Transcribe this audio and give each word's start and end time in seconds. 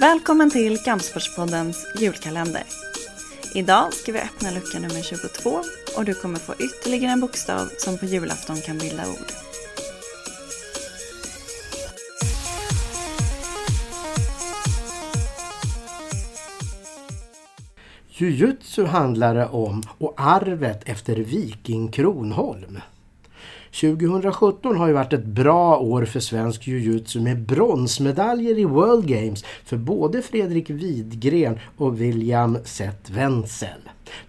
Välkommen 0.00 0.50
till 0.50 0.78
Kampsportspoddens 0.78 1.86
julkalender. 1.98 2.62
Idag 3.54 3.92
ska 3.92 4.12
vi 4.12 4.18
öppna 4.18 4.50
lucka 4.50 4.78
nummer 4.78 5.02
22 5.02 5.50
och 5.96 6.04
du 6.04 6.14
kommer 6.14 6.38
få 6.38 6.54
ytterligare 6.54 7.12
en 7.12 7.20
bokstav 7.20 7.68
som 7.78 7.98
på 7.98 8.06
julafton 8.06 8.56
kan 8.56 8.78
bilda 8.78 9.02
ord. 9.08 9.32
Jujutsu 18.08 18.84
handlar 18.84 19.34
det 19.34 19.46
om 19.46 19.82
och 19.98 20.14
arvet 20.16 20.88
efter 20.88 21.16
Viking 21.16 21.92
Kronholm. 21.92 22.78
2017 23.70 24.76
har 24.76 24.86
ju 24.86 24.92
varit 24.92 25.12
ett 25.12 25.24
bra 25.24 25.78
år 25.78 26.04
för 26.04 26.20
svensk 26.20 26.66
jujutsu 26.66 27.20
med 27.20 27.38
bronsmedaljer 27.38 28.58
i 28.58 28.64
World 28.64 29.06
Games 29.06 29.44
för 29.64 29.76
både 29.76 30.22
Fredrik 30.22 30.70
Widgren 30.70 31.58
och 31.76 32.00
William 32.00 32.58
Seth 32.64 33.12
Wenzel. 33.12 33.80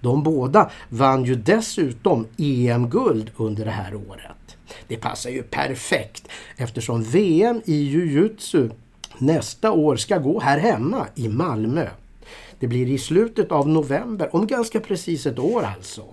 De 0.01 0.23
båda 0.23 0.71
vann 0.89 1.25
ju 1.25 1.35
dessutom 1.35 2.27
EM-guld 2.37 3.31
under 3.37 3.65
det 3.65 3.71
här 3.71 3.95
året. 3.95 4.57
Det 4.87 4.97
passar 4.97 5.29
ju 5.29 5.43
perfekt 5.43 6.27
eftersom 6.57 7.03
VM 7.03 7.61
i 7.65 7.75
jujutsu 7.75 8.69
nästa 9.17 9.71
år 9.71 9.95
ska 9.95 10.17
gå 10.17 10.39
här 10.39 10.59
hemma 10.59 11.07
i 11.15 11.27
Malmö. 11.29 11.87
Det 12.59 12.67
blir 12.67 12.89
i 12.89 12.97
slutet 12.97 13.51
av 13.51 13.69
november, 13.69 14.35
om 14.35 14.47
ganska 14.47 14.79
precis 14.79 15.25
ett 15.25 15.39
år 15.39 15.63
alltså. 15.63 16.03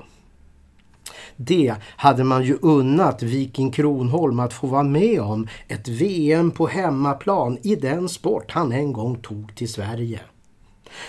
Det 1.41 1.75
hade 1.97 2.25
man 2.25 2.45
ju 2.45 2.59
unnat 2.63 3.23
Viking 3.23 3.71
Kronholm 3.71 4.41
att 4.41 4.53
få 4.53 4.67
vara 4.67 4.83
med 4.83 5.21
om 5.21 5.49
ett 5.69 5.89
VM 5.89 6.51
på 6.51 6.67
hemmaplan 6.67 7.59
i 7.63 7.77
den 7.77 8.09
sport 8.09 8.51
han 8.51 8.73
en 8.73 8.93
gång 8.93 9.17
tog 9.17 9.55
till 9.55 9.73
Sverige. 9.73 10.21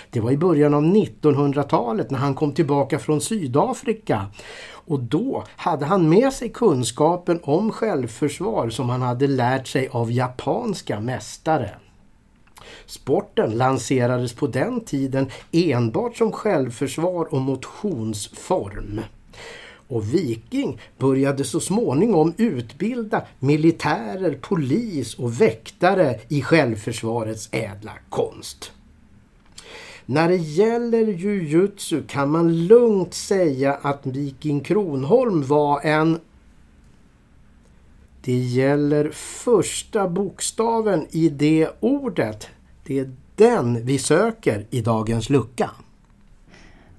Det 0.10 0.20
var 0.20 0.32
i 0.32 0.38
början 0.38 0.74
av 0.74 0.84
1900-talet 0.84 2.12
när 2.12 2.20
han 2.20 2.36
kom 2.36 2.54
tillbaka 2.54 3.00
från 3.00 3.22
Sydafrika 3.22 4.26
och 4.72 5.00
då 5.00 5.44
hade 5.56 5.86
han 5.86 6.10
med 6.10 6.34
sig 6.34 6.50
kunskapen 6.50 7.40
om 7.44 7.72
självförsvar 7.72 8.70
som 8.70 8.90
han 8.90 9.02
hade 9.02 9.28
lärt 9.28 9.68
sig 9.68 9.88
av 9.92 10.12
japanska 10.12 11.00
mästare. 11.00 11.70
Sporten 12.86 13.52
lanserades 13.52 14.34
på 14.34 14.48
den 14.48 14.82
tiden 14.82 15.30
enbart 15.52 16.18
som 16.18 16.32
självförsvar 16.32 17.34
och 17.34 17.42
motionsform. 17.42 19.02
Och 19.90 20.14
Viking 20.14 20.80
började 20.98 21.44
så 21.44 21.60
småningom 21.60 22.34
utbilda 22.38 23.22
militärer, 23.40 24.38
polis 24.42 25.14
och 25.14 25.42
väktare 25.42 26.20
i 26.28 26.42
självförsvarets 26.42 27.50
ädla 27.52 27.94
konst. 28.10 28.72
När 30.06 30.28
det 30.28 30.36
gäller 30.36 31.08
jujutsu 31.08 32.04
kan 32.08 32.32
man 32.32 32.68
lugnt 32.68 33.14
säga 33.14 33.74
att 33.74 34.06
Viking 34.06 34.60
Kronholm 34.60 35.44
var 35.44 35.82
en 35.82 36.20
det 38.22 38.38
gäller 38.38 39.10
första 39.14 40.08
bokstaven 40.08 41.08
i 41.12 41.30
det 41.30 41.70
ordet. 41.80 42.48
Det 42.84 43.00
är 43.00 43.12
den 43.36 43.86
vi 43.86 44.00
söker 44.00 44.66
i 44.70 44.82
dagens 44.82 45.30
lucka. 45.30 45.72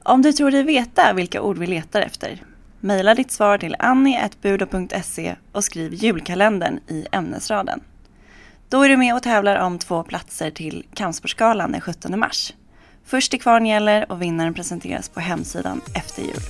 Om 0.02 0.22
du 0.22 0.32
tror 0.32 0.50
dig 0.50 0.62
veta 0.62 1.12
vilka 1.12 1.42
ord 1.42 1.58
vi 1.58 1.66
letar 1.66 2.00
efter, 2.00 2.42
mejla 2.81 3.14
ditt 3.14 3.31
svar 3.31 3.59
till 3.59 3.77
annie.budo.se 3.78 5.36
och 5.53 5.64
skriv 5.64 5.95
julkalendern 5.95 6.81
i 6.89 7.06
ämnesraden. 7.12 7.81
Då 8.69 8.83
är 8.83 8.89
du 8.89 8.97
med 8.97 9.14
och 9.14 9.22
tävlar 9.22 9.56
om 9.56 9.78
två 9.78 10.03
platser 10.03 10.50
till 10.50 10.87
Kampsportsgalan 10.95 11.72
den 11.72 11.81
17 11.81 12.19
mars. 12.19 12.53
Först 13.05 13.31
till 13.31 13.41
kvarn 13.41 13.67
gäller 13.67 14.12
och 14.12 14.22
vinnaren 14.22 14.55
presenteras 14.55 15.09
på 15.09 15.20
hemsidan 15.20 15.81
efter 15.95 16.22
jul. 16.22 16.43